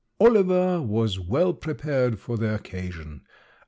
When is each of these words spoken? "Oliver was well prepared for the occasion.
"Oliver 0.19 0.81
was 0.81 1.19
well 1.19 1.53
prepared 1.53 2.17
for 2.17 2.35
the 2.35 2.55
occasion. 2.55 3.21